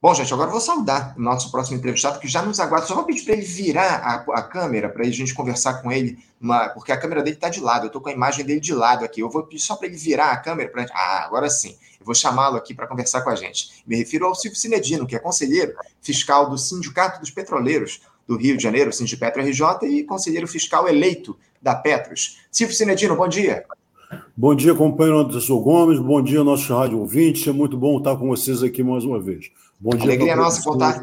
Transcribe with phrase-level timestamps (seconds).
[0.00, 2.86] Bom, gente, agora vou saudar o nosso próximo entrevistado, que já nos aguarda.
[2.86, 6.16] Só vou pedir para ele virar a, a câmera, para a gente conversar com ele,
[6.40, 8.72] uma, porque a câmera dele está de lado, eu estou com a imagem dele de
[8.72, 9.20] lado aqui.
[9.20, 10.70] Eu vou pedir só para ele virar a câmera.
[10.70, 10.86] Pra...
[10.92, 11.76] Ah, agora sim.
[11.98, 13.82] Eu vou chamá-lo aqui para conversar com a gente.
[13.84, 18.56] Me refiro ao Silvio Cinedino, que é conselheiro fiscal do Sindicato dos Petroleiros do Rio
[18.56, 22.38] de Janeiro, Sindipetro RJ, e conselheiro fiscal eleito da Petros.
[22.52, 23.64] Silvio Cinedino, bom dia.
[24.36, 25.98] Bom dia, companheiro Anderson Gomes.
[25.98, 27.46] Bom dia, nossos rádio ouvintes.
[27.48, 29.50] É muito bom estar com vocês aqui mais uma vez.
[29.80, 30.04] Bom dia.
[30.04, 31.02] Alegria nossa contar.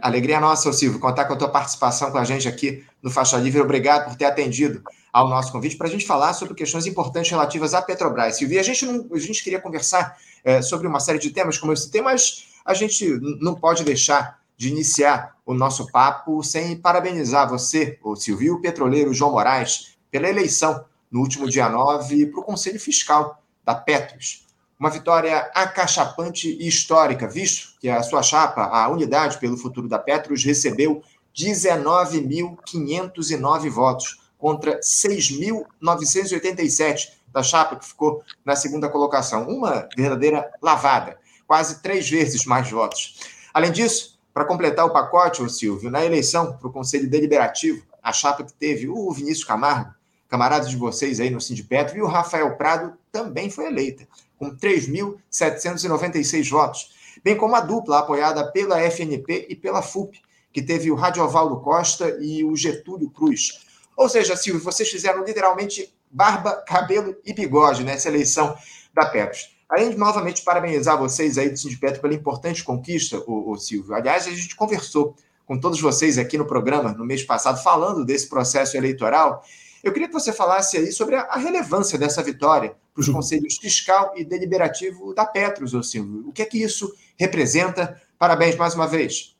[0.00, 3.60] Alegria nossa, Silvio, contar com a tua participação com a gente aqui no Faixa Livre.
[3.60, 7.74] Obrigado por ter atendido ao nosso convite para a gente falar sobre questões importantes relativas
[7.74, 8.36] à Petrobras.
[8.36, 11.72] Silvio, a gente, não, a gente queria conversar é, sobre uma série de temas, como
[11.72, 13.06] eu citei, mas a gente
[13.40, 19.12] não pode deixar de iniciar o nosso papo sem parabenizar você, o Silvio, o petroleiro
[19.12, 24.46] João Moraes, pela eleição no último dia 9 para o Conselho Fiscal da Petros.
[24.82, 29.96] Uma vitória acachapante e histórica, visto que a sua chapa, a Unidade pelo Futuro da
[29.96, 39.46] Petros, recebeu 19.509 votos contra 6.987 da chapa que ficou na segunda colocação.
[39.46, 43.20] Uma verdadeira lavada, quase três vezes mais votos.
[43.54, 48.12] Além disso, para completar o pacote, o Silvio, na eleição para o Conselho Deliberativo, a
[48.12, 49.94] chapa que teve o Vinícius Camargo,
[50.28, 54.08] camarada de vocês aí no Sindipetro, e o Rafael Prado também foi eleita,
[54.42, 56.90] com 3.796 votos,
[57.22, 60.20] bem como a dupla apoiada pela FNP e pela FUP,
[60.52, 63.60] que teve o Radiovaldo Costa e o Getúlio Cruz.
[63.96, 68.56] Ou seja, Silvio, vocês fizeram literalmente barba, cabelo e bigode nessa eleição
[68.92, 69.56] da Petros.
[69.68, 73.94] Além de novamente parabenizar vocês aí do Sindipetro pela importante conquista, o, Silvio.
[73.94, 75.14] Aliás, a gente conversou
[75.46, 79.44] com todos vocês aqui no programa no mês passado, falando desse processo eleitoral,
[79.84, 83.14] eu queria que você falasse aí sobre a, relevância dessa vitória para os uhum.
[83.14, 86.28] conselhos fiscal e deliberativo da Petros, ô Silvio.
[86.28, 88.00] O que é que isso representa?
[88.18, 89.34] Parabéns mais uma vez.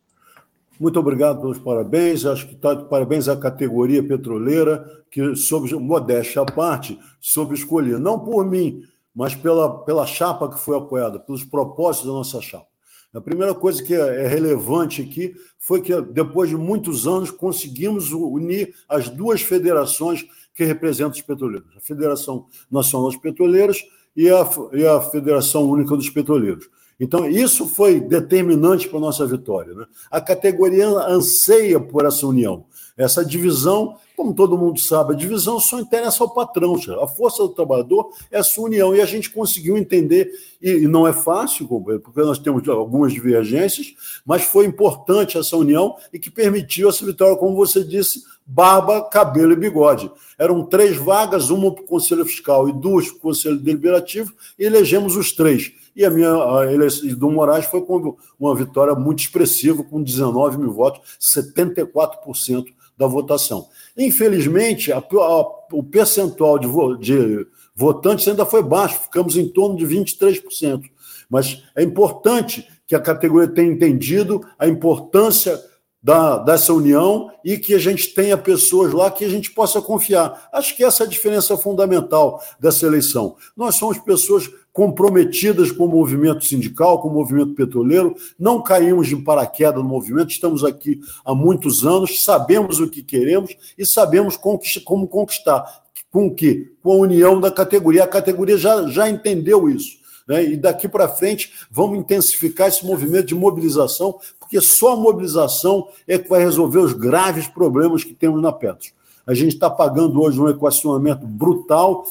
[0.81, 2.25] Muito obrigado pelos parabéns.
[2.25, 7.99] Acho que está de parabéns à categoria petroleira, que, sob modéstia à parte, soube escolher,
[7.99, 8.83] não por mim,
[9.15, 12.67] mas pela, pela chapa que foi apoiada, pelos propósitos da nossa chapa.
[13.15, 18.11] A primeira coisa que é, é relevante aqui foi que, depois de muitos anos, conseguimos
[18.11, 23.85] unir as duas federações que representam os petroleiros: a Federação Nacional dos Petroleiros
[24.17, 26.69] e a, e a Federação Única dos Petroleiros.
[27.01, 29.75] Então, isso foi determinante para a nossa vitória.
[29.75, 29.85] Né?
[30.09, 32.65] A categoria anseia por essa união.
[32.97, 36.77] Essa divisão, como todo mundo sabe, a divisão só interessa ao patrão.
[37.03, 38.95] A força do trabalhador é a sua união.
[38.95, 40.31] E a gente conseguiu entender,
[40.61, 46.21] e não é fácil, porque nós temos algumas divergências, mas foi importante essa união e
[46.21, 50.11] que permitiu essa vitória, como você disse, barba, cabelo e bigode.
[50.39, 54.65] Eram três vagas, uma para o Conselho Fiscal e duas para o Conselho Deliberativo, e
[54.65, 55.73] elegemos os três.
[55.95, 60.59] E a minha a eleição do Moraes foi com uma vitória muito expressiva, com 19
[60.59, 62.67] mil votos, 74%
[62.97, 63.67] da votação.
[63.97, 65.41] Infelizmente, a, a,
[65.73, 70.83] o percentual de, de votantes ainda foi baixo, ficamos em torno de 23%.
[71.29, 75.59] Mas é importante que a categoria tenha entendido a importância
[76.03, 80.49] da, dessa união e que a gente tenha pessoas lá que a gente possa confiar.
[80.53, 83.37] Acho que essa é a diferença fundamental dessa eleição.
[83.57, 89.17] Nós somos pessoas comprometidas com o movimento sindical, com o movimento petroleiro, não caímos de
[89.17, 95.07] paraquedas no movimento, estamos aqui há muitos anos, sabemos o que queremos e sabemos como
[95.07, 95.83] conquistar.
[96.11, 96.73] Com o quê?
[96.83, 98.05] Com a união da categoria.
[98.05, 100.03] A categoria já, já entendeu isso.
[100.27, 100.45] Né?
[100.45, 104.19] E daqui para frente vamos intensificar esse movimento de mobilização,
[104.53, 108.93] porque só a mobilização é que vai resolver os graves problemas que temos na Petros.
[109.27, 112.05] A gente está pagando hoje um equacionamento brutal,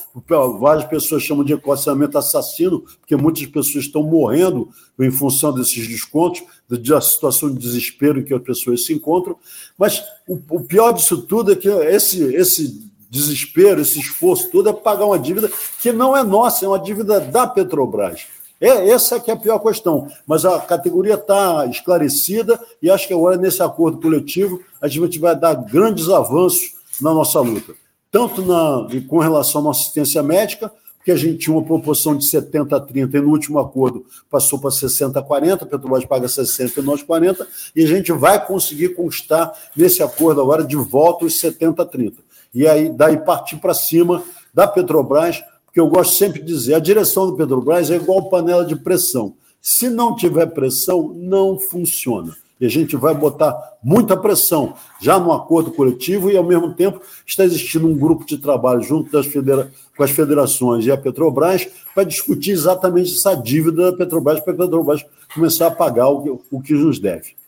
[0.60, 4.70] várias pessoas chamam de equacionamento assassino, porque muitas pessoas estão morrendo
[5.00, 9.36] em função desses descontos, da situação de desespero em que as pessoas se encontram.
[9.78, 15.06] Mas o, pior disso tudo é que esse, esse desespero, esse esforço todo é pagar
[15.06, 18.41] uma dívida que não é nossa, é uma dívida da Petrobras.
[18.62, 20.08] É, essa que é a pior questão.
[20.26, 25.36] Mas a categoria está esclarecida e acho que agora, nesse acordo coletivo, a gente vai
[25.36, 27.74] dar grandes avanços na nossa luta.
[28.12, 32.26] Tanto na, com relação à nossa assistência médica, porque a gente tinha uma proporção de
[32.26, 36.28] 70 a 30 e no último acordo passou para 60 a 40, a Petrobras paga
[36.28, 41.26] 60 e nós 40, e a gente vai conseguir conquistar nesse acordo agora de volta
[41.26, 45.42] os 70 a 30 e aí daí partir para cima da Petrobras,
[45.72, 49.36] porque eu gosto sempre de dizer, a direção do Petrobras é igual panela de pressão.
[49.62, 52.36] Se não tiver pressão, não funciona.
[52.60, 57.02] E a gente vai botar muita pressão já no acordo coletivo e, ao mesmo tempo,
[57.26, 61.66] está existindo um grupo de trabalho junto das federa com as federações e a Petrobras
[61.96, 66.42] para discutir exatamente essa dívida da Petrobras para a Petrobras começar a pagar o que,
[66.52, 67.41] o que nos deve.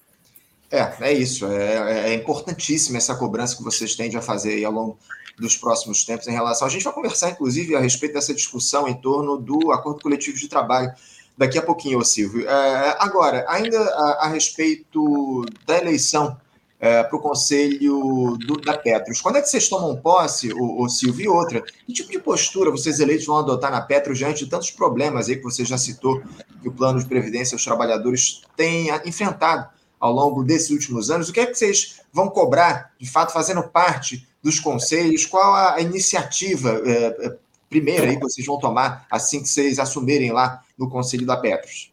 [0.73, 1.45] É, é isso.
[1.45, 4.97] É, é importantíssima essa cobrança que vocês tendem a fazer ao longo
[5.37, 6.67] dos próximos tempos em relação.
[6.67, 10.47] A gente vai conversar, inclusive, a respeito dessa discussão em torno do acordo coletivo de
[10.47, 10.91] trabalho
[11.37, 12.49] daqui a pouquinho, Silvio.
[12.49, 16.35] É, agora, ainda a, a, respeito da eleição
[16.79, 21.25] é, para o Conselho do, da Petros, quando é que vocês tomam posse, o, Silvio,
[21.25, 21.61] e outra?
[21.85, 25.35] Que tipo de postura vocês eleitos vão adotar na Petros diante de tantos problemas aí
[25.35, 26.23] que você já citou
[26.63, 29.69] que o plano de previdência dos trabalhadores tem enfrentado
[30.03, 31.29] ao longo desses últimos anos?
[31.29, 35.25] O que é que vocês vão cobrar, de fato, fazendo parte dos conselhos?
[35.25, 37.37] Qual a iniciativa é, é
[37.69, 41.89] primeira aí que vocês vão tomar assim que vocês assumirem lá no Conselho da Petros?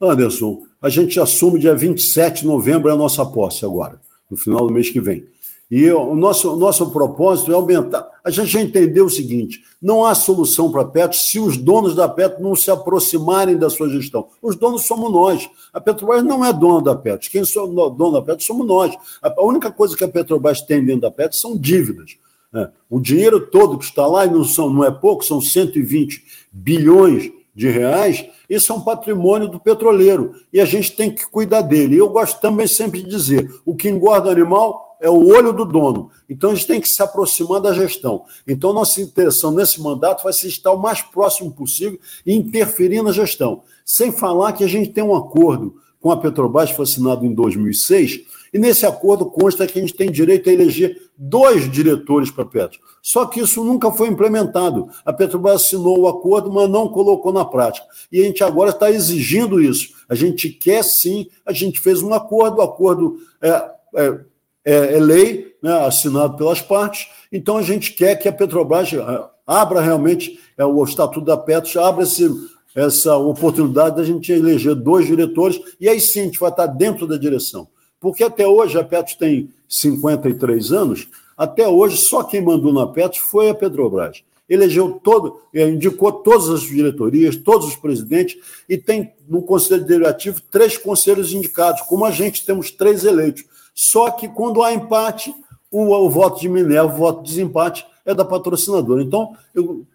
[0.00, 4.72] Anderson, a gente assume dia 27 de novembro a nossa posse agora, no final do
[4.72, 5.26] mês que vem.
[5.70, 8.09] E o nosso, o nosso propósito é aumentar.
[8.24, 11.94] A gente já entendeu o seguinte: não há solução para a Petro se os donos
[11.94, 14.28] da Petro não se aproximarem da sua gestão.
[14.42, 15.48] Os donos somos nós.
[15.72, 17.30] A Petrobras não é dona da Petro.
[17.30, 18.94] Quem é dono da Petro somos nós.
[19.22, 22.16] A única coisa que a Petrobras tem dentro da Petro são dívidas.
[22.52, 22.68] É.
[22.88, 26.22] O dinheiro todo que está lá, e não, são, não é pouco, são 120
[26.52, 31.62] bilhões de reais, isso é um patrimônio do petroleiro e a gente tem que cuidar
[31.62, 31.96] dele.
[31.96, 35.64] Eu gosto também sempre de dizer: o que engorda o animal é o olho do
[35.64, 36.10] dono.
[36.28, 38.24] Então a gente tem que se aproximar da gestão.
[38.46, 43.12] Então nossa intenção nesse mandato vai ser estar o mais próximo possível e interferir na
[43.12, 43.62] gestão.
[43.84, 48.20] Sem falar que a gente tem um acordo com a Petrobras, foi assinado em 2006,
[48.52, 52.80] e nesse acordo consta que a gente tem direito a eleger dois diretores para Petro.
[53.02, 54.88] Só que isso nunca foi implementado.
[55.04, 57.86] A Petrobras assinou o acordo, mas não colocou na prática.
[58.10, 59.90] E a gente agora está exigindo isso.
[60.08, 64.20] A gente quer sim, a gente fez um acordo, o acordo é, é,
[64.64, 69.24] é, é lei, né, assinado pelas partes, então a gente quer que a Petrobras é,
[69.46, 72.30] abra realmente é, o Estatuto da Petro, abra esse,
[72.74, 77.06] essa oportunidade da gente eleger dois diretores, e aí sim a gente vai estar dentro
[77.06, 77.68] da direção.
[77.98, 83.20] Porque até hoje a Petro tem 53 anos, até hoje só quem mandou na Petro
[83.20, 84.22] foi a Petrobras.
[84.48, 88.36] Elegeu todo, eh, indicou todas as diretorias, todos os presidentes,
[88.68, 93.44] e tem no Conselho Deliberativo três conselhos indicados, como a gente temos três eleitos.
[93.82, 95.34] Só que quando há empate,
[95.70, 99.02] o, o voto de Minerva, o voto de desempate, é da patrocinadora.
[99.02, 99.86] Então, eu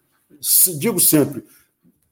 [0.79, 1.43] digo sempre,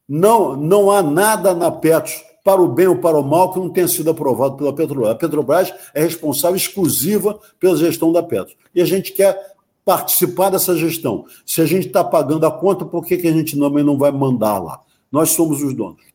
[0.07, 3.69] não, não há nada na Petro para o bem ou para o mal que não
[3.69, 5.13] tenha sido aprovado pela Petrobras.
[5.13, 8.53] A Petrobras é responsável exclusiva pela gestão da Petro.
[8.75, 9.35] E a gente quer
[9.83, 11.25] participar dessa gestão.
[11.43, 14.11] Se a gente está pagando a conta, por que, que a gente também não vai
[14.11, 14.79] mandar lá?
[15.11, 16.12] Nós somos os donos.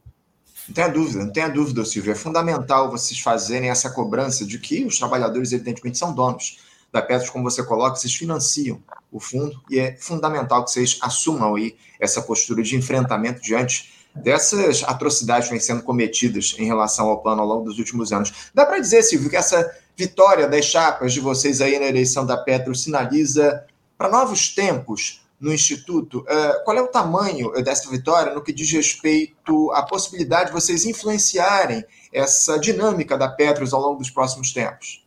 [0.69, 2.13] Não tenha dúvida, não tenha dúvida, Silvio.
[2.13, 6.59] É fundamental vocês fazerem essa cobrança de que os trabalhadores, evidentemente, são donos
[6.93, 11.55] da Petros, como você coloca, vocês financiam o fundo e é fundamental que vocês assumam
[11.55, 17.23] aí essa postura de enfrentamento diante dessas atrocidades que vêm sendo cometidas em relação ao
[17.23, 18.33] plano ao longo dos últimos anos.
[18.55, 22.37] Dá para dizer, Silvio, que essa vitória das chapas de vocês aí na eleição da
[22.37, 23.65] Petro sinaliza
[23.97, 26.21] para novos tempos no Instituto.
[26.21, 30.85] Uh, qual é o tamanho dessa vitória no que diz respeito à possibilidade de vocês
[30.85, 35.05] influenciarem essa dinâmica da Petros ao longo dos próximos tempos?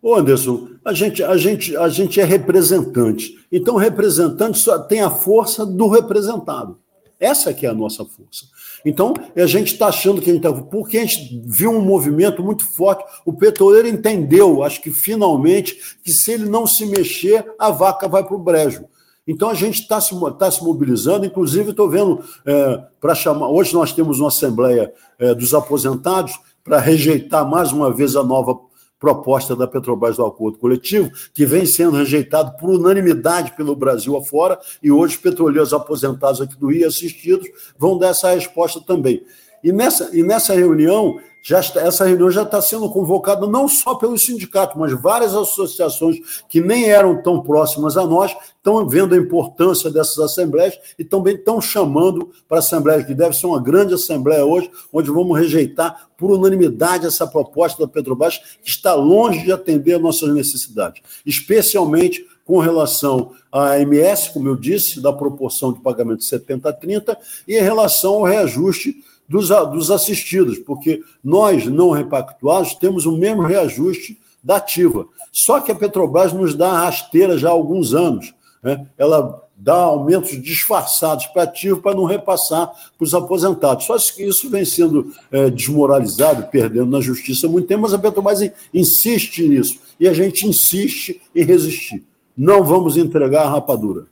[0.00, 3.44] Ô Anderson, a gente, a, gente, a gente é representante.
[3.50, 6.78] Então, representante só tem a força do representado.
[7.18, 8.46] Essa que é a nossa força.
[8.84, 10.62] Então, a gente está achando que a gente está.
[10.62, 13.04] Porque a gente viu um movimento muito forte.
[13.24, 18.24] O petroleiro entendeu, acho que finalmente, que se ele não se mexer, a vaca vai
[18.24, 18.84] para o brejo.
[19.28, 23.50] Então a gente está se, tá se mobilizando, inclusive estou vendo é, para chamar.
[23.50, 28.58] Hoje nós temos uma Assembleia é, dos Aposentados para rejeitar mais uma vez a nova
[28.98, 34.58] proposta da Petrobras do acordo coletivo, que vem sendo rejeitado por unanimidade pelo Brasil afora,
[34.82, 37.46] e hoje os petroleiros aposentados aqui do Rio assistidos
[37.78, 39.22] vão dar essa resposta também.
[39.62, 43.94] E nessa, e nessa reunião, já está, essa reunião já está sendo convocada não só
[43.94, 49.18] pelo sindicato, mas várias associações que nem eram tão próximas a nós estão vendo a
[49.18, 53.94] importância dessas assembleias e também estão chamando para a Assembleia, que deve ser uma grande
[53.94, 59.52] Assembleia hoje, onde vamos rejeitar por unanimidade essa proposta da Petrobras, que está longe de
[59.52, 66.20] atender nossas necessidades, especialmente com relação à MS, como eu disse, da proporção de pagamento
[66.20, 68.96] de 70 a 30, e em relação ao reajuste
[69.28, 75.06] dos, dos assistidos, porque nós, não repactuados, temos o mesmo reajuste da ativa.
[75.30, 78.34] Só que a Petrobras nos dá rasteira já há alguns anos.
[78.62, 83.86] né, ela dá aumentos disfarçados para ativo para não repassar para os aposentados.
[83.86, 87.98] Só que isso vem sendo é, desmoralizado, perdendo na justiça há muito tempo, mas a
[87.98, 88.40] Petrobras
[88.72, 89.80] insiste nisso.
[89.98, 92.04] E a gente insiste em resistir.
[92.36, 94.06] Não vamos entregar a rapadura.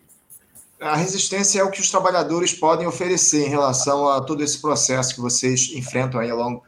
[0.80, 5.14] A resistência é o que os trabalhadores podem oferecer em relação a todo esse processo
[5.14, 6.62] que vocês enfrentam aí ao longo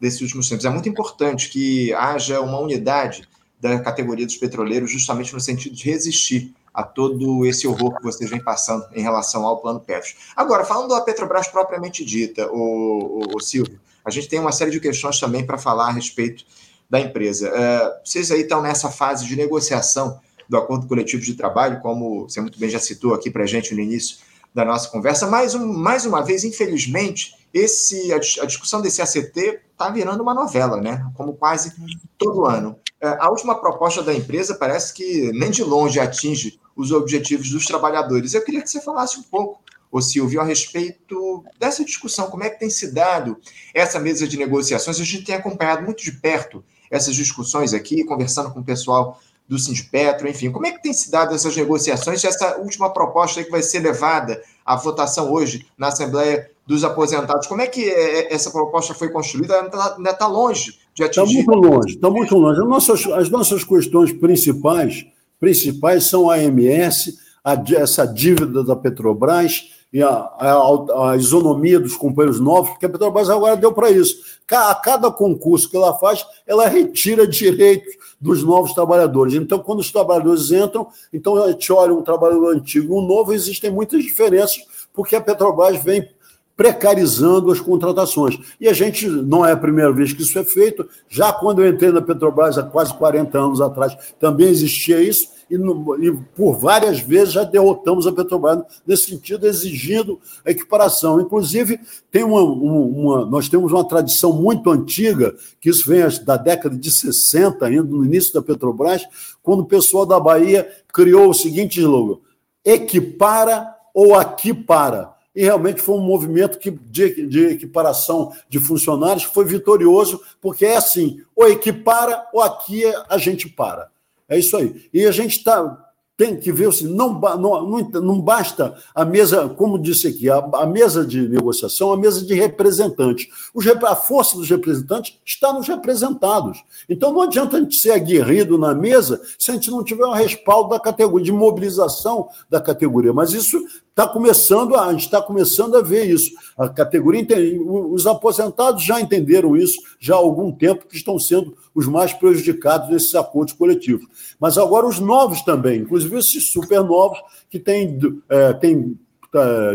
[0.00, 0.64] desses últimos tempos.
[0.64, 3.28] É muito importante que haja uma unidade
[3.60, 8.28] da categoria dos petroleiros, justamente no sentido de resistir a todo esse horror que vocês
[8.28, 10.16] vêm passando em relação ao plano Petros.
[10.34, 14.72] Agora, falando da Petrobras propriamente dita, o, o, o Silvio, a gente tem uma série
[14.72, 16.44] de questões também para falar a respeito
[16.90, 17.50] da empresa.
[17.50, 20.18] Uh, vocês aí estão nessa fase de negociação
[20.52, 23.74] do acordo coletivo de trabalho, como você muito bem já citou aqui para a gente
[23.74, 24.18] no início
[24.54, 25.26] da nossa conversa.
[25.26, 30.34] Mais, um, mais uma vez, infelizmente, esse, a, a discussão desse ACT está virando uma
[30.34, 31.10] novela, né?
[31.14, 31.72] Como quase
[32.18, 32.78] todo ano.
[33.00, 37.64] É, a última proposta da empresa parece que nem de longe atinge os objetivos dos
[37.64, 38.34] trabalhadores.
[38.34, 39.58] Eu queria que você falasse um pouco,
[39.90, 43.38] ô Silvio, a respeito dessa discussão, como é que tem se dado
[43.72, 45.00] essa mesa de negociações.
[45.00, 49.18] A gente tem acompanhado muito de perto essas discussões aqui, conversando com o pessoal
[49.48, 50.50] do Sindipetro, enfim.
[50.50, 52.24] Como é que tem se dado essas negociações?
[52.24, 57.60] Essa última proposta que vai ser levada à votação hoje na Assembleia dos Aposentados, como
[57.60, 59.60] é que é, é, essa proposta foi construída?
[59.60, 61.40] Ainda está longe de atingir...
[61.40, 62.60] Está muito longe, está muito longe.
[62.60, 65.04] As nossas, as nossas questões principais,
[65.40, 71.96] principais são a AMS, a, essa dívida da Petrobras e a, a, a, isonomia dos
[71.96, 74.40] companheiros novos, porque a Petrobras agora deu para isso.
[74.50, 79.34] A cada concurso que ela faz, ela retira direitos dos novos trabalhadores.
[79.34, 83.32] Então, quando os trabalhadores entram, então a gente olha um trabalhador antigo e um novo,
[83.32, 86.08] existem muitas diferenças, porque a Petrobras vem
[86.56, 88.38] precarizando as contratações.
[88.60, 91.72] E a gente, não é a primeira vez que isso é feito, já quando eu
[91.72, 96.54] entrei na Petrobras há quase 40 anos atrás, também existia isso, e, no, e por
[96.54, 101.20] várias vezes já derrotamos a Petrobras nesse sentido, exigindo a equiparação.
[101.20, 101.78] Inclusive,
[102.10, 106.90] tem uma, uma, nós temos uma tradição muito antiga, que isso vem da década de
[106.90, 109.06] 60, ainda no início da Petrobras,
[109.42, 112.18] quando o pessoal da Bahia criou o seguinte slogan:
[112.64, 119.26] equipara ou aqui para e realmente foi um movimento que, de, de, equiparação de funcionários
[119.26, 123.91] que foi vitorioso, porque é assim: ou equipara, ou aqui a gente para.
[124.32, 124.88] É isso aí.
[124.92, 127.66] E a gente está tem que ver assim, não, não,
[128.00, 132.34] não basta a mesa, como disse aqui, a, a mesa de negociação, a mesa de
[132.34, 133.28] representantes.
[133.52, 136.62] Os, a força dos representantes está nos representados.
[136.88, 140.12] Então não adianta a gente ser aguerrido na mesa se a gente não tiver um
[140.12, 143.12] respaldo da categoria, de mobilização da categoria.
[143.12, 143.60] Mas isso
[143.92, 146.32] está começando, a, a gente está começando a ver isso.
[146.56, 147.26] A categoria
[147.62, 152.88] os aposentados já entenderam isso já há algum tempo que estão sendo os mais prejudicados
[152.90, 154.06] nesses acordos coletivos.
[154.40, 157.18] Mas agora os novos também, inclusive esses super novos
[157.48, 158.98] que têm, é, têm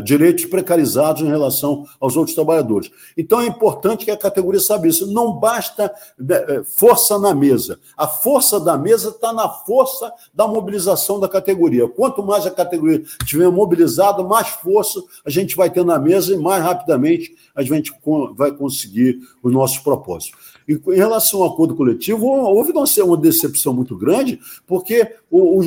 [0.03, 2.91] direitos precarizados em relação aos outros trabalhadores.
[3.17, 5.11] Então é importante que a categoria saiba isso.
[5.11, 5.91] Não basta
[6.29, 7.79] é, força na mesa.
[7.97, 11.87] A força da mesa está na força da mobilização da categoria.
[11.87, 16.37] Quanto mais a categoria estiver mobilizada, mais força a gente vai ter na mesa e
[16.37, 17.91] mais rapidamente a gente
[18.35, 20.56] vai conseguir os nossos propósitos.
[20.67, 25.65] Em relação ao acordo coletivo, houve uma decepção muito grande, porque os,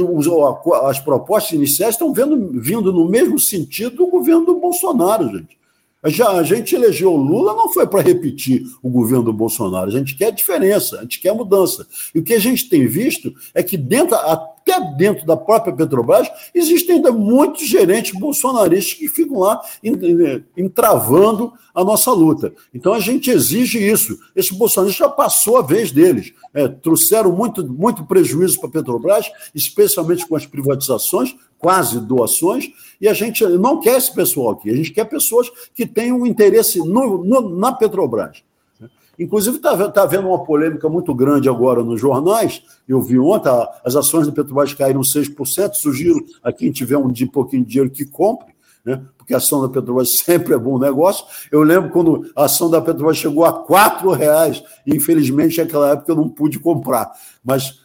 [0.85, 5.60] as propostas iniciais estão vendo, vindo no mesmo sentido do governo do Bolsonaro, gente.
[6.07, 9.92] Já, a gente elegeu o Lula não foi para repetir o governo do Bolsonaro, a
[9.92, 11.87] gente quer diferença, a gente quer mudança.
[12.14, 16.26] E o que a gente tem visto é que dentro, até dentro da própria Petrobras,
[16.54, 19.61] existem ainda muitos gerentes bolsonaristas que ficam lá
[20.57, 22.52] entravando a nossa luta.
[22.73, 24.19] Então a gente exige isso.
[24.35, 26.33] Esse bolsonarista já passou a vez deles.
[26.54, 33.07] É, trouxeram muito, muito prejuízo para a Petrobras, especialmente com as privatizações, quase doações, e
[33.07, 37.23] a gente não quer esse pessoal aqui, a gente quer pessoas que tenham interesse no,
[37.23, 38.43] no, na Petrobras.
[39.19, 42.62] Inclusive, está tá havendo uma polêmica muito grande agora nos jornais.
[42.88, 43.50] Eu vi ontem,
[43.85, 45.75] as ações da Petrobras caíram 6%.
[45.75, 49.05] Sugiro a quem tiver um pouquinho de dinheiro que compre, né?
[49.19, 51.26] porque a ação da Petrobras sempre é bom negócio.
[51.52, 56.12] Eu lembro quando a ação da Petrobras chegou a R$ reais e, infelizmente, naquela época
[56.12, 57.12] eu não pude comprar.
[57.45, 57.79] Mas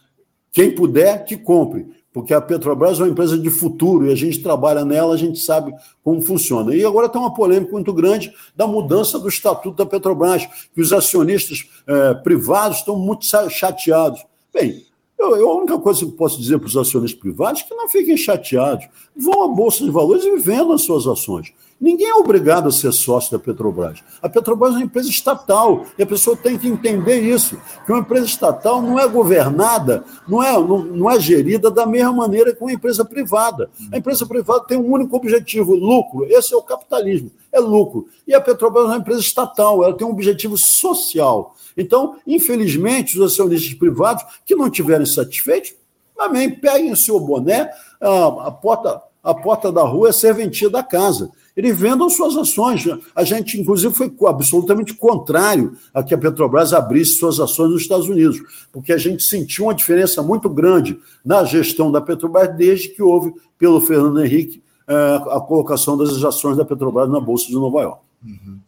[0.50, 4.42] quem puder, que compre porque a Petrobras é uma empresa de futuro e a gente
[4.42, 6.74] trabalha nela, a gente sabe como funciona.
[6.74, 10.94] E agora tem uma polêmica muito grande da mudança do estatuto da Petrobras, que os
[10.94, 14.24] acionistas é, privados estão muito chateados.
[14.50, 14.82] Bem,
[15.18, 17.86] eu, eu, a única coisa que posso dizer para os acionistas privados é que não
[17.86, 18.88] fiquem chateados.
[19.14, 21.52] Vão à Bolsa de Valores e vendam as suas ações.
[21.78, 24.02] Ninguém é obrigado a ser sócio da Petrobras.
[24.22, 28.00] A Petrobras é uma empresa estatal e a pessoa tem que entender isso, que uma
[28.00, 32.62] empresa estatal não é governada, não é, não, não é gerida da mesma maneira que
[32.62, 33.70] uma empresa privada.
[33.92, 36.24] A empresa privada tem um único objetivo, lucro.
[36.24, 38.08] Esse é o capitalismo, é lucro.
[38.26, 41.54] E a Petrobras é uma empresa estatal, ela tem um objetivo social.
[41.76, 45.74] Então, infelizmente, os acionistas privados que não estiverem satisfeitos,
[46.16, 50.84] também peguem o seu boné, a, a porta a porta da rua é serventia da
[50.84, 51.32] casa.
[51.56, 52.84] Eles vendam suas ações.
[53.14, 58.08] A gente, inclusive, foi absolutamente contrário a que a Petrobras abrisse suas ações nos Estados
[58.08, 63.02] Unidos, porque a gente sentiu uma diferença muito grande na gestão da Petrobras desde que
[63.02, 67.80] houve, pelo Fernando Henrique, eh, a colocação das ações da Petrobras na Bolsa de Nova
[67.80, 68.00] York.
[68.22, 68.60] Uhum.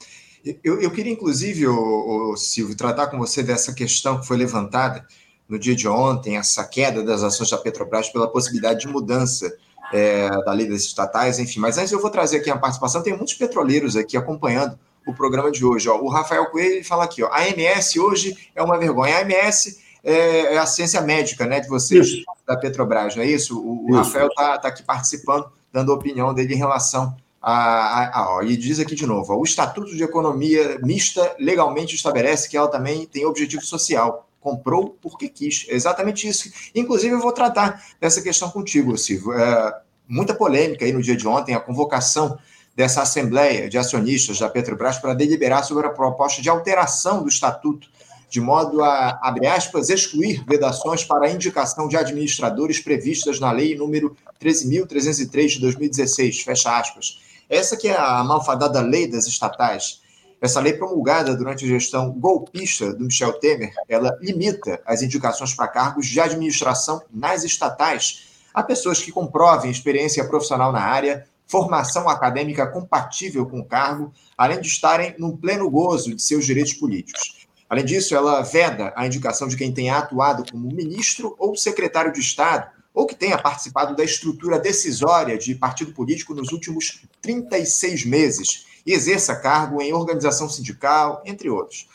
[0.65, 5.07] Eu, eu, queria, inclusive, o, o, Silvio, tratar com você dessa questão que foi levantada
[5.47, 9.53] no dia de ontem, essa queda das ações da Petrobras pela possibilidade de mudança
[9.93, 11.61] é, da lei das estatais, enfim.
[11.61, 15.51] Mas antes eu vou trazer aqui a participação, tem muitos petroleiros aqui acompanhando o programa
[15.51, 15.89] de hoje.
[15.89, 15.99] Ó.
[15.99, 19.17] O Rafael Coelho fala aqui, ó, a AMS hoje é uma vergonha.
[19.17, 22.25] A AMS é, é a ciência médica né, de vocês, isso.
[22.47, 23.59] da Petrobras, não é isso?
[23.59, 23.99] O, isso.
[23.99, 28.43] Rafael está tá aqui participando, dando a opinião dele em relação a, a, a, ó,
[28.43, 32.69] e diz aqui de novo: ó, o Estatuto de Economia Mista legalmente estabelece que ela
[32.69, 35.67] também tem objetivo social comprou porque quis.
[35.69, 36.51] É exatamente isso.
[36.75, 39.33] Inclusive, eu vou tratar dessa questão contigo, Silvio.
[39.33, 42.39] É, muita polêmica aí no dia de ontem, a convocação
[42.75, 47.89] dessa Assembleia de Acionistas da Petrobras para deliberar sobre a proposta de alteração do estatuto,
[48.31, 53.75] de modo a, abre aspas, excluir vedações para a indicação de administradores previstas na lei
[53.75, 57.19] número 13.303 de 2016, fecha aspas.
[57.51, 60.01] Essa que é a malfadada lei das estatais,
[60.41, 65.69] essa lei promulgada durante a gestão golpista do Michel Temer, ela limita as indicações para
[65.69, 72.67] cargos de administração nas estatais a pessoas que comprovem experiência profissional na área, formação acadêmica
[72.67, 77.47] compatível com o cargo, além de estarem no pleno gozo de seus direitos políticos.
[77.69, 82.21] Além disso, ela veda a indicação de quem tenha atuado como ministro ou secretário de
[82.21, 88.67] Estado, ou que tenha participado da estrutura decisória de partido político nos últimos 36 meses,
[88.87, 91.89] e exerça cargo em organização sindical, entre outros.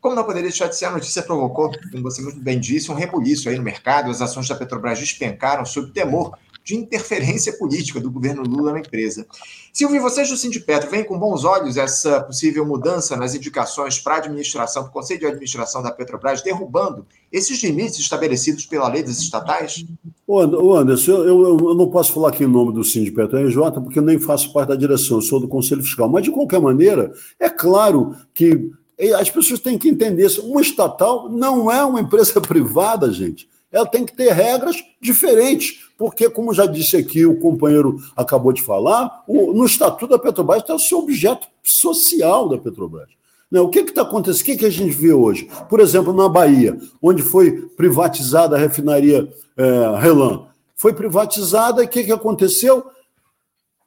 [0.00, 2.94] Como não poderia deixar de ser, a notícia provocou, como você muito bem disse, um
[2.94, 4.10] rebuliço aí no mercado.
[4.10, 9.26] As ações da Petrobras despencaram sob temor de interferência política do governo Lula na empresa.
[9.72, 14.18] Silvio, vocês do Sindipetro veem com bons olhos essa possível mudança nas indicações para a
[14.18, 19.18] administração, para o Conselho de Administração da Petrobras, derrubando esses limites estabelecidos pela lei das
[19.18, 19.84] estatais?
[20.26, 23.98] Ô Anderson, eu, eu, eu não posso falar aqui em nome do Sindipetro RJ, porque
[23.98, 26.08] eu nem faço parte da direção, eu sou do Conselho Fiscal.
[26.08, 28.70] Mas, de qualquer maneira, é claro que
[29.18, 30.46] as pessoas têm que entender isso.
[30.46, 33.48] Uma estatal não é uma empresa privada, gente.
[33.72, 38.62] Ela tem que ter regras diferentes porque, como já disse aqui, o companheiro acabou de
[38.62, 43.10] falar, o, no Estatuto da Petrobras está o seu objeto social da Petrobras.
[43.50, 43.60] Né?
[43.60, 44.40] O que está acontecendo?
[44.40, 45.50] O que, que a gente vê hoje?
[45.68, 50.46] Por exemplo, na Bahia, onde foi privatizada a refinaria é, Relan.
[50.74, 52.86] Foi privatizada e o que, que aconteceu?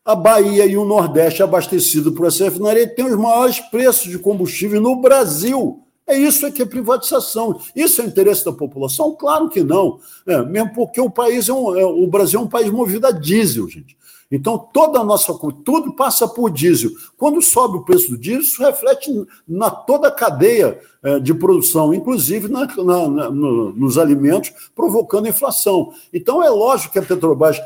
[0.06, 4.80] A Bahia e o Nordeste, abastecido por essa refinaria, têm os maiores preços de combustível
[4.80, 5.83] no Brasil.
[6.06, 7.60] É isso que é privatização.
[7.76, 9.16] Isso é interesse da população?
[9.16, 10.00] Claro que não.
[10.26, 13.12] É, mesmo porque o país é, um, é o Brasil é um país movido a
[13.12, 13.98] diesel, gente.
[14.30, 15.32] Então, toda a nossa
[15.64, 16.90] tudo passa por diesel.
[17.16, 19.12] Quando sobe o preço do diesel, isso reflete
[19.48, 25.28] na toda a cadeia é, de produção, inclusive na, na, na, no, nos alimentos, provocando
[25.28, 25.94] inflação.
[26.12, 27.62] Então, é lógico que a Petrobras.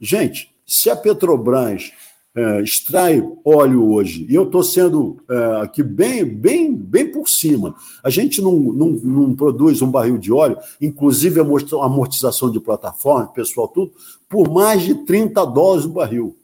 [0.00, 1.92] Gente, se a Petrobras
[2.34, 7.74] é, extrai óleo hoje, e eu estou sendo é, aqui bem, bem, bem por cima.
[8.04, 11.42] A gente não, não, não, produz um barril de óleo, inclusive a
[11.84, 13.92] amortização de plataforma, pessoal, tudo,
[14.28, 16.36] por mais de 30 dólares o barril.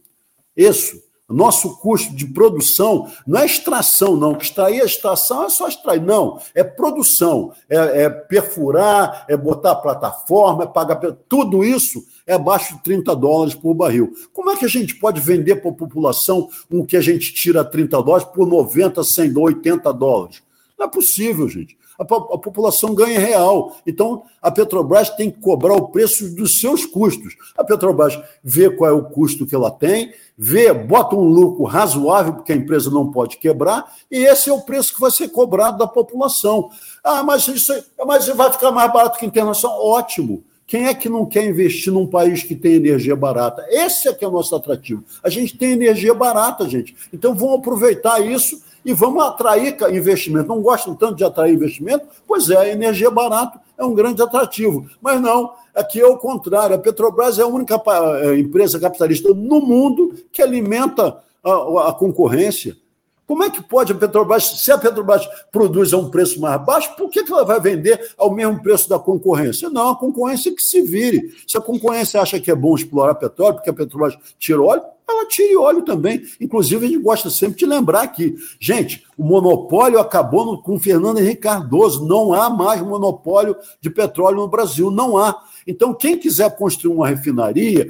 [0.57, 1.05] Isso.
[1.28, 4.36] Nosso custo de produção não é extração, não.
[4.36, 6.00] Extrair a extração é só extrair.
[6.00, 7.52] Não, é produção.
[7.68, 11.00] É, é perfurar, é botar a plataforma, é pagar.
[11.28, 14.12] Tudo isso é abaixo de 30 dólares por barril.
[14.32, 17.64] Como é que a gente pode vender para a população um que a gente tira
[17.64, 20.42] 30 dólares por 90, 100, 80 dólares?
[20.78, 21.76] Não é possível, gente.
[21.98, 23.76] A, a, população ganha real.
[23.87, 27.37] Então, a Petrobras tem que cobrar o preço dos seus custos.
[27.56, 32.35] A Petrobras vê qual é o custo que ela tem, vê, bota um lucro razoável,
[32.35, 35.78] porque a empresa não pode quebrar, e esse é o preço que vai ser cobrado
[35.78, 36.70] da população.
[37.02, 37.72] Ah, mas isso
[38.06, 39.85] mas vai ficar mais barato que internacional?
[39.85, 40.44] Ótimo.
[40.66, 43.64] Quem é que não quer investir num país que tem energia barata?
[43.70, 45.04] Esse é que é o nosso atrativo.
[45.22, 46.96] A gente tem energia barata, gente.
[47.12, 50.46] Então vamos aproveitar isso e vamos atrair investimento.
[50.46, 52.07] Não gostam tanto de atrair investimento?
[52.25, 54.88] Pois é, a energia barata é um grande atrativo.
[55.03, 56.77] Mas não, aqui é o contrário.
[56.77, 57.83] A Petrobras é a única
[58.22, 62.77] eh, empresa capitalista no mundo que alimenta a, a concorrência.
[63.26, 66.94] Como é que pode a Petrobras, se a Petrobras produz a um preço mais baixo,
[66.96, 69.68] por que, que ela vai vender ao mesmo preço da concorrência?
[69.68, 71.34] Não, a concorrência que se vire.
[71.46, 75.24] Se a concorrência acha que é bom explorar petróleo, porque a Petrobras tira óleo, ela
[75.26, 76.22] tire óleo também.
[76.40, 78.34] Inclusive, a gente gosta sempre de lembrar aqui.
[78.58, 82.06] Gente, o monopólio acabou no, com Fernando Henrique Cardoso.
[82.06, 84.90] Não há mais monopólio de petróleo no Brasil.
[84.90, 85.40] Não há.
[85.66, 87.88] Então, quem quiser construir uma refinaria,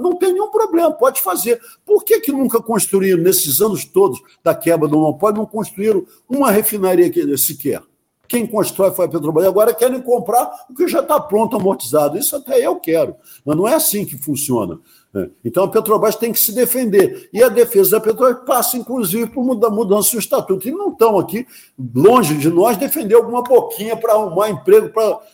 [0.00, 1.60] não tem nenhum problema, pode fazer.
[1.84, 6.50] Por que, que nunca construíram, nesses anos todos da quebra do monopólio, não construíram uma
[6.50, 7.82] refinaria sequer?
[8.30, 9.44] Quem constrói foi a Petrobras.
[9.44, 12.16] Agora querem comprar o que já está pronto, amortizado.
[12.16, 13.16] Isso até eu quero.
[13.44, 14.78] Mas não é assim que funciona.
[15.12, 15.28] É.
[15.44, 17.28] Então a Petrobras tem que se defender.
[17.32, 20.68] E a defesa da Petrobras passa, inclusive, por mudança do estatuto.
[20.68, 21.46] E não estão aqui,
[21.94, 24.90] longe de nós, defender alguma boquinha para arrumar emprego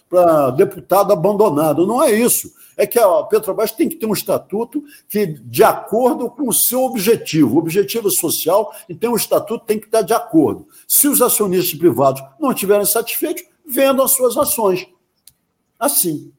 [0.09, 1.87] para deputado abandonado.
[1.87, 2.55] Não é isso.
[2.75, 6.83] É que a Petrobras tem que ter um estatuto que, de acordo com o seu
[6.85, 10.67] objetivo, o objetivo social, então o estatuto tem que estar de acordo.
[10.89, 14.87] Se os acionistas privados não estiverem satisfeitos, vendam as suas ações.
[15.79, 16.33] Assim.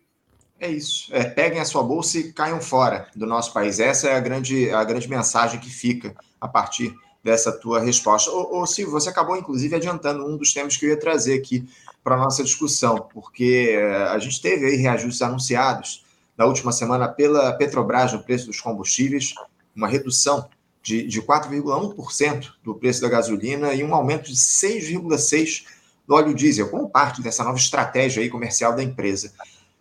[0.59, 1.13] É isso.
[1.13, 3.79] É, peguem a sua bolsa e caiam fora do nosso país.
[3.79, 8.31] Essa é a grande, a grande mensagem que fica a partir dessa tua resposta.
[8.31, 11.67] Ô, ô Silvio, você acabou, inclusive, adiantando um dos temas que eu ia trazer aqui
[12.03, 16.05] para a nossa discussão, porque eh, a gente teve aí reajustes anunciados
[16.37, 19.35] na última semana pela Petrobras no preço dos combustíveis,
[19.75, 20.47] uma redução
[20.81, 25.65] de, de 4,1% do preço da gasolina e um aumento de 6,6%
[26.07, 29.33] do óleo diesel, como parte dessa nova estratégia aí comercial da empresa.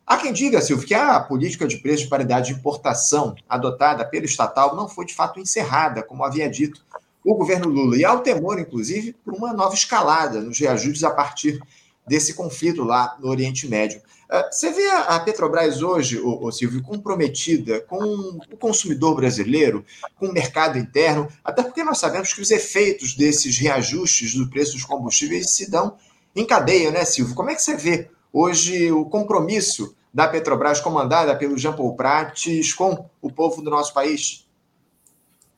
[0.06, 4.24] Há quem diga, Silvio, que a política de preço de paridade de importação adotada pelo
[4.24, 6.84] estatal não foi de fato encerrada, como havia dito
[7.24, 7.96] o governo Lula.
[7.96, 11.60] E há o temor, inclusive, por uma nova escalada nos reajustes a partir
[12.06, 14.00] desse conflito lá no Oriente Médio.
[14.30, 19.84] Ah, você vê a Petrobras hoje, o Silvio, comprometida com o consumidor brasileiro,
[20.16, 24.74] com o mercado interno, até porque nós sabemos que os efeitos desses reajustes do preço
[24.74, 25.96] dos combustíveis se dão
[26.34, 27.34] em cadeia, né, Silvio?
[27.34, 32.74] Como é que você vê hoje o compromisso da Petrobras, comandada pelo Jean Paul Prates,
[32.74, 34.46] com o povo do nosso país?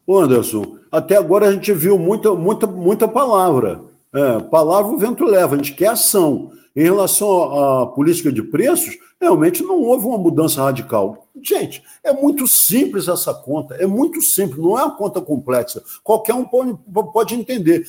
[0.09, 3.83] Anderson, até agora a gente viu muita, muita, muita palavra.
[4.14, 6.53] É, palavra o vento leva, a gente quer ação.
[6.75, 11.27] Em relação à política de preços, realmente não houve uma mudança radical.
[11.43, 15.83] Gente, é muito simples essa conta, é muito simples, não é uma conta complexa.
[16.05, 16.79] Qualquer um pode,
[17.12, 17.85] pode entender.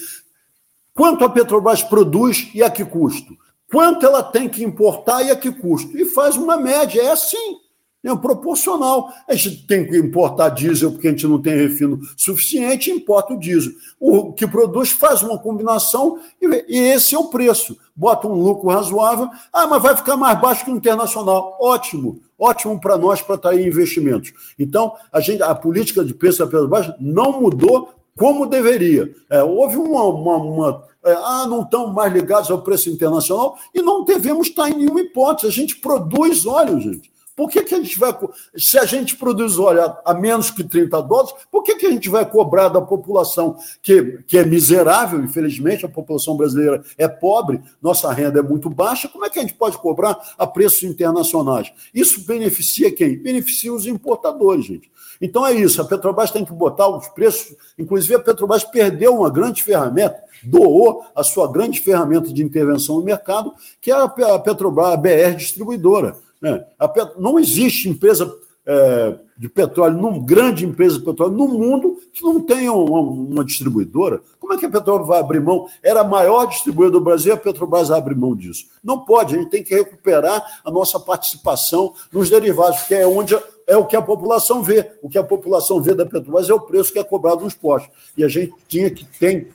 [0.96, 3.38] Quanto a Petrobras produz e a que custo?
[3.72, 5.98] Quanto ela tem que importar e a que custo.
[5.98, 7.58] E faz uma média, é assim,
[8.04, 9.12] é proporcional.
[9.28, 13.40] A gente tem que importar diesel porque a gente não tem refino suficiente, importa o
[13.40, 13.74] diesel.
[14.00, 17.78] O que produz faz uma combinação e, esse é o preço.
[17.96, 19.30] Bota um lucro razoável.
[19.52, 21.58] Ah, mas vai ficar mais baixo que o internacional.
[21.60, 24.32] Ótimo, ótimo para nós para estar em investimentos.
[24.58, 29.14] Então, a, gente, a política de preço da Petrobras não mudou como deveria.
[29.30, 33.82] É, houve uma, uma, uma é, ah, não estão mais ligados ao preço internacional e
[33.82, 35.48] não devemos estar em nenhuma hipótese.
[35.48, 37.10] A gente produz óleo, gente.
[37.40, 38.14] Por que, que a gente vai.
[38.58, 41.92] Se a gente produz óleo a, a menos que 30 dólares, por que, que a
[41.92, 45.24] gente vai cobrar da população que, que é miserável?
[45.24, 49.08] Infelizmente, a população brasileira é pobre, nossa renda é muito baixa.
[49.08, 51.72] Como é que a gente pode cobrar a preços internacionais?
[51.94, 53.18] Isso beneficia quem?
[53.18, 54.92] Beneficia os importadores, gente.
[55.22, 59.30] Então é isso, a Petrobras tem que botar os preços, inclusive a Petrobras perdeu uma
[59.30, 64.94] grande ferramenta, doou a sua grande ferramenta de intervenção no mercado, que é a Petrobras,
[64.94, 66.16] a BR distribuidora.
[66.42, 66.64] Né?
[66.94, 67.12] Pet...
[67.18, 68.34] Não existe empresa
[68.66, 73.44] é, de petróleo, num, grande empresa de petróleo no mundo que não tenha uma, uma,
[73.44, 74.22] distribuidora.
[74.40, 75.68] Como é que a Petrobras vai abrir mão?
[75.82, 78.66] Era a maior distribuidora do Brasil, a Petrobras abre mão disso.
[78.84, 83.36] Não pode, a gente tem que recuperar a nossa participação nos derivados, que é onde
[83.70, 84.92] é o que a população vê.
[85.02, 87.92] O que a população vê da Petrobras é o preço que é cobrado nos postos.
[88.18, 89.48] E a gente tinha que tem,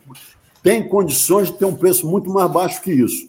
[0.62, 3.29] tem condições de ter um preço muito mais baixo que isso.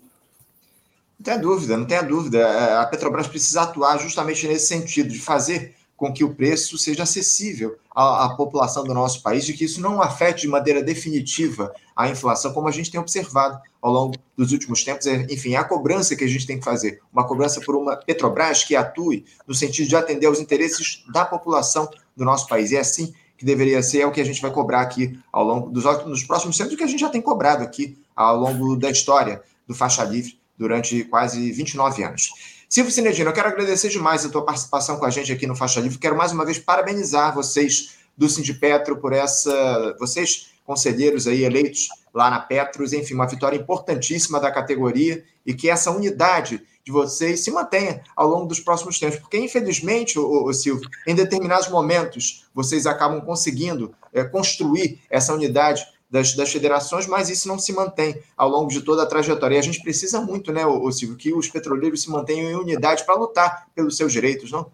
[1.20, 2.38] Não tenha dúvida, não tenha dúvida.
[2.38, 7.04] É, a Petrobras precisa atuar justamente nesse sentido, de fazer com que o preço seja
[7.04, 11.74] acessível à, à, população do nosso país e que isso não afete de maneira definitiva
[11.96, 15.08] a inflação, como a gente tem observado ao longo dos últimos tempos.
[15.08, 17.96] É, enfim, é a cobrança que a gente tem que fazer, uma cobrança por uma
[17.96, 22.72] Petrobras que atue no sentido de atender aos interesses da população do nosso país.
[22.72, 25.44] E é assim que deveria ser, é o que a gente vai cobrar aqui ao
[25.44, 28.76] longo dos, dos próximos tempos, o que a gente já tem cobrado aqui ao longo
[28.76, 32.55] da história do Faixa Livre durante quase 29 anos.
[32.76, 35.80] Silvio Cinedino, eu quero agradecer demais a tua participação com a gente aqui no Faixa
[35.80, 35.98] Livre.
[35.98, 39.96] Quero mais uma vez parabenizar vocês do Sindipetro por essa.
[39.98, 45.70] Vocês, conselheiros aí eleitos lá na Petros, enfim, uma vitória importantíssima da categoria e que
[45.70, 50.90] essa unidade de vocês se mantenha ao longo dos próximos tempos, porque infelizmente, o, Silvio,
[51.08, 57.48] em determinados momentos vocês acabam conseguindo é, construir essa unidade das, das, federações, mas isso
[57.48, 59.56] não se mantém ao longo de toda a trajetória.
[59.56, 63.16] E a gente precisa muito, né, Silvio, que os petroleiros se mantenham em unidade para
[63.16, 64.72] lutar pelos seus direitos, não?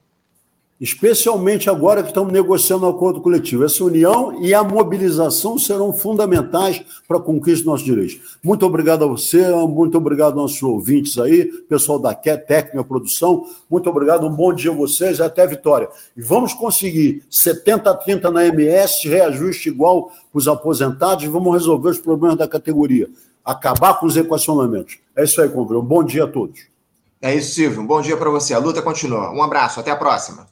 [0.82, 3.64] Especialmente agora que estamos negociando o acordo coletivo.
[3.64, 8.20] Essa união e a mobilização serão fundamentais para a conquista dos nossos direitos.
[8.44, 13.88] Muito obrigado a você, muito obrigado aos nossos ouvintes aí, pessoal da técnica, produção, muito
[13.92, 15.88] obrigado, um bom dia a vocês e até a vitória.
[16.18, 21.54] E vamos conseguir 70 a 30 na MS, reajuste igual para os aposentados, e vamos
[21.54, 23.08] resolver os problemas da categoria,
[23.46, 24.98] acabar com os equacionamentos.
[25.16, 25.82] É isso aí, Congrão.
[25.82, 26.62] Um bom dia a todos.
[27.22, 27.82] É isso, Silvio.
[27.82, 28.56] Um bom dia para você.
[28.56, 29.32] A luta continua.
[29.32, 30.48] Um abraço, até a próxima.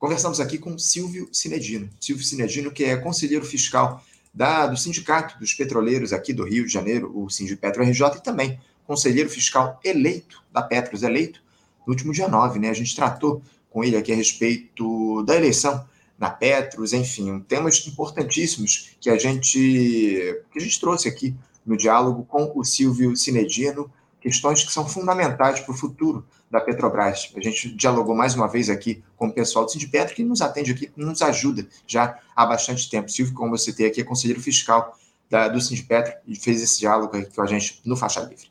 [0.00, 1.90] Conversamos aqui com Silvio Cinedino.
[2.00, 6.72] Silvio Cinedino, que é conselheiro fiscal da, do Sindicato dos Petroleiros aqui do Rio de
[6.72, 11.42] Janeiro, o Sindipetro RJ, e também conselheiro fiscal eleito da Petros, eleito
[11.86, 12.70] no último dia 9, né?
[12.70, 15.84] A gente tratou com ele aqui a respeito da eleição
[16.18, 22.24] na Petros, enfim, temas importantíssimos que a gente que a gente trouxe aqui no diálogo
[22.24, 27.32] com o Silvio Cinedino, questões que são fundamentais para o futuro da Petrobras.
[27.36, 30.72] A gente dialogou mais uma vez aqui com o pessoal do Sindipetro, que nos atende
[30.72, 33.10] aqui, nos ajuda já há bastante tempo.
[33.10, 37.16] Silvio, como você tem aqui, é conselheiro fiscal da, do Sindipetro e fez esse diálogo
[37.16, 38.50] aqui com a gente no Faixa Livre.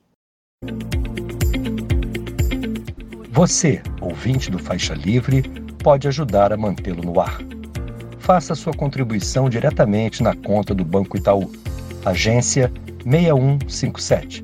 [3.32, 5.44] Você, ouvinte do Faixa Livre,
[5.84, 7.40] pode ajudar a mantê-lo no ar.
[8.20, 11.52] Faça sua contribuição diretamente na conta do Banco Itaú,
[12.06, 12.72] agência
[13.06, 14.44] 6157,